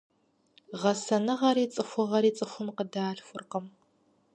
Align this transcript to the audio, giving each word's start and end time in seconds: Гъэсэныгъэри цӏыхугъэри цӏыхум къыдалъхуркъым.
Гъэсэныгъэри 0.81 1.65
цӏыхугъэри 1.73 2.31
цӏыхум 2.37 2.67
къыдалъхуркъым. 2.75 3.65